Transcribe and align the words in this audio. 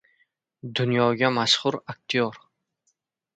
Dunyoga 0.79 1.29
mashhur 1.35 1.77
aktyor. 1.95 2.41